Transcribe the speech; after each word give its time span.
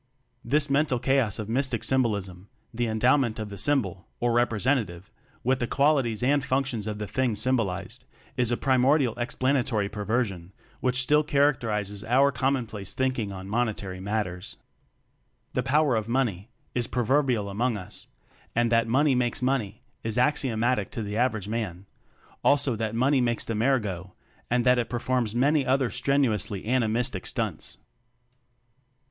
This 0.43 0.67
mental 0.67 0.97
chaos 0.97 1.37
of 1.37 1.47
mystic 1.47 1.83
sym 1.83 2.01
bolism 2.03 2.47
the 2.73 2.87
endowment 2.87 3.37
of 3.37 3.49
the 3.49 3.57
sym 3.59 3.83
bol 3.83 4.07
(or 4.19 4.31
"representative") 4.33 5.11
with 5.43 5.59
the 5.59 5.67
qualities 5.67 6.23
and 6.23 6.43
functions 6.43 6.87
of 6.87 6.97
the 6.97 7.05
thing 7.05 7.35
symbolized 7.35 8.05
is 8.35 8.51
a 8.51 8.57
primordial 8.57 9.13
explana 9.13 9.63
tory 9.63 9.87
perversion 9.89 10.53
which 10.79 11.03
still 11.03 11.21
character 11.21 11.67
izes 11.67 12.03
our 12.09 12.31
commonplace 12.31 12.93
thinking 12.93 13.31
on 13.31 13.47
monetary 13.47 13.99
matters. 13.99 14.57
The 15.53 15.61
"power 15.61 15.95
of 15.95 16.09
money" 16.09 16.49
is 16.73 16.87
proverbial 16.87 17.47
among 17.47 17.77
us; 17.77 18.07
and 18.55 18.71
that 18.71 18.87
"money 18.87 19.13
makes 19.13 19.43
money" 19.43 19.83
is 20.03 20.17
axio 20.17 20.57
matic 20.57 20.89
to 20.93 21.03
the 21.03 21.15
average 21.15 21.47
man; 21.47 21.85
also 22.43 22.75
that 22.75 22.95
"money 22.95 23.21
makes 23.21 23.45
the 23.45 23.53
mare 23.53 23.77
go," 23.77 24.13
and 24.49 24.65
that 24.65 24.79
it 24.79 24.89
performs 24.89 25.35
many 25.35 25.63
other 25.63 25.91
strenuously 25.91 26.65
animistic 26.65 27.27
stunts. 27.27 27.77